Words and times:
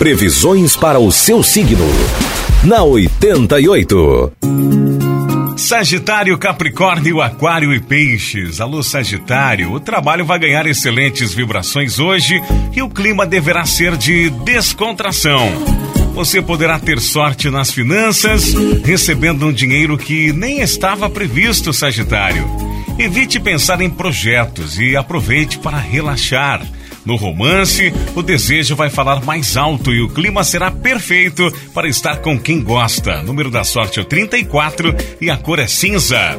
Previsões 0.00 0.76
para 0.76 0.98
o 0.98 1.12
seu 1.12 1.42
signo. 1.42 1.84
Na 2.64 2.82
88. 2.82 4.32
Sagitário, 5.58 6.38
Capricórnio, 6.38 7.20
Aquário 7.20 7.70
e 7.74 7.80
Peixes. 7.80 8.62
Alô, 8.62 8.82
Sagitário. 8.82 9.70
O 9.74 9.78
trabalho 9.78 10.24
vai 10.24 10.38
ganhar 10.38 10.66
excelentes 10.66 11.34
vibrações 11.34 11.98
hoje 11.98 12.40
e 12.74 12.80
o 12.80 12.88
clima 12.88 13.26
deverá 13.26 13.66
ser 13.66 13.94
de 13.98 14.30
descontração. 14.30 15.46
Você 16.14 16.40
poderá 16.40 16.78
ter 16.78 16.98
sorte 16.98 17.50
nas 17.50 17.70
finanças, 17.70 18.54
recebendo 18.82 19.46
um 19.46 19.52
dinheiro 19.52 19.98
que 19.98 20.32
nem 20.32 20.62
estava 20.62 21.10
previsto, 21.10 21.74
Sagitário. 21.74 22.69
Evite 23.00 23.40
pensar 23.40 23.80
em 23.80 23.88
projetos 23.88 24.78
e 24.78 24.94
aproveite 24.94 25.58
para 25.58 25.78
relaxar. 25.78 26.60
No 27.02 27.16
romance, 27.16 27.90
o 28.14 28.22
desejo 28.22 28.76
vai 28.76 28.90
falar 28.90 29.24
mais 29.24 29.56
alto 29.56 29.90
e 29.90 30.02
o 30.02 30.08
clima 30.10 30.44
será 30.44 30.70
perfeito 30.70 31.50
para 31.72 31.88
estar 31.88 32.18
com 32.18 32.38
quem 32.38 32.62
gosta. 32.62 33.22
Número 33.22 33.50
da 33.50 33.64
sorte 33.64 33.98
é 33.98 34.02
o 34.02 34.04
34 34.04 34.94
e 35.18 35.30
a 35.30 35.38
cor 35.38 35.58
é 35.60 35.66
cinza. 35.66 36.36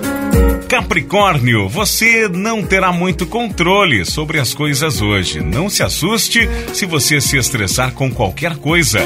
Capricórnio, 0.70 1.68
você 1.68 2.28
não 2.28 2.62
terá 2.62 2.91
muito 2.91 3.26
controle 3.26 4.05
sobre 4.05 4.40
as 4.40 4.54
coisas 4.54 5.02
hoje. 5.02 5.41
Não 5.41 5.68
se 5.68 5.82
assuste 5.82 6.48
se 6.76 6.86
você 6.86 7.20
se 7.20 7.38
estressar 7.38 7.94
com 7.94 8.12
qualquer 8.12 8.55
coisa. 8.58 9.00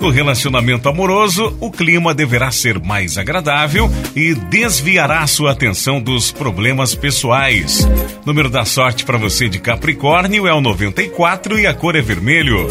No 0.00 0.10
relacionamento 0.10 0.88
amoroso, 0.88 1.56
o 1.58 1.70
clima 1.70 2.14
deverá 2.14 2.50
ser 2.50 2.78
mais 2.80 3.16
agradável 3.16 3.90
e 4.14 4.34
desviará 4.34 5.26
sua 5.26 5.52
atenção 5.52 6.00
dos 6.00 6.30
problemas 6.30 6.94
pessoais. 6.94 7.88
Número 8.24 8.50
da 8.50 8.64
sorte 8.64 9.04
para 9.04 9.16
você 9.16 9.48
de 9.48 9.58
Capricórnio 9.58 10.46
é 10.46 10.52
o 10.52 10.60
94 10.60 11.58
e 11.58 11.66
a 11.66 11.72
cor 11.72 11.96
é 11.96 12.02
vermelho. 12.02 12.66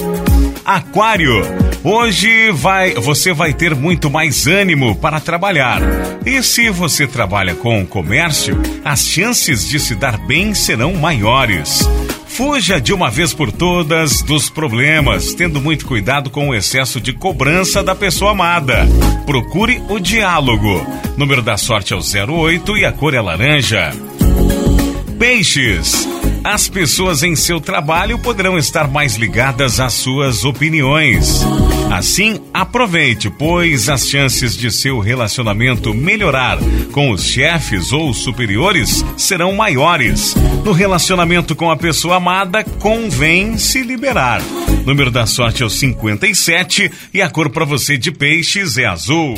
Aquário, 0.63 1.41
hoje 1.83 2.51
vai, 2.51 2.93
você 2.93 3.33
vai 3.33 3.53
ter 3.53 3.75
muito 3.75 4.09
mais 4.09 4.47
ânimo 4.47 4.95
para 4.95 5.19
trabalhar. 5.19 5.81
E 6.25 6.41
se 6.41 6.69
você 6.69 7.05
trabalha 7.05 7.55
com 7.55 7.85
comércio, 7.85 8.57
as 8.83 9.05
chances 9.05 9.67
de 9.67 9.79
se 9.79 9.95
dar 9.95 10.17
bem 10.17 10.53
serão 10.53 10.93
maiores. 10.93 11.87
Fuja 12.35 12.81
de 12.81 12.91
uma 12.91 13.09
vez 13.09 13.33
por 13.33 13.49
todas 13.49 14.21
dos 14.21 14.49
problemas, 14.49 15.33
tendo 15.33 15.61
muito 15.61 15.85
cuidado 15.85 16.29
com 16.29 16.49
o 16.49 16.53
excesso 16.53 16.99
de 16.99 17.13
cobrança 17.13 17.81
da 17.81 17.95
pessoa 17.95 18.31
amada. 18.31 18.85
Procure 19.25 19.81
o 19.87 19.99
diálogo. 19.99 20.85
Número 21.15 21.41
da 21.41 21.55
sorte 21.55 21.93
é 21.93 21.95
o 21.95 22.01
08 22.33 22.77
e 22.77 22.83
a 22.83 22.91
cor 22.91 23.13
é 23.13 23.21
laranja. 23.21 23.91
Peixes. 25.17 26.05
As 26.45 26.67
pessoas 26.67 27.23
em 27.23 27.35
seu 27.35 27.59
trabalho 27.59 28.19
poderão 28.19 28.55
estar 28.55 28.87
mais 28.87 29.15
ligadas 29.15 29.79
às 29.79 29.93
suas 29.93 30.45
opiniões. 30.45 31.41
Assim, 31.91 32.39
aproveite, 32.53 33.31
pois 33.31 33.89
as 33.89 34.07
chances 34.07 34.55
de 34.55 34.69
seu 34.69 34.99
relacionamento 34.99 35.91
melhorar 35.91 36.59
com 36.91 37.09
os 37.09 37.25
chefes 37.25 37.91
ou 37.91 38.13
superiores 38.13 39.03
serão 39.17 39.53
maiores. 39.53 40.35
No 40.63 40.71
relacionamento 40.71 41.55
com 41.55 41.71
a 41.71 41.75
pessoa 41.75 42.17
amada, 42.17 42.63
convém 42.79 43.57
se 43.57 43.81
liberar. 43.81 44.39
Número 44.85 45.09
da 45.09 45.25
sorte 45.25 45.63
é 45.63 45.65
o 45.65 45.69
57 45.69 46.91
e 47.11 47.23
a 47.23 47.29
cor 47.29 47.49
para 47.49 47.65
você 47.65 47.97
de 47.97 48.11
peixes 48.11 48.77
é 48.77 48.85
azul. 48.85 49.35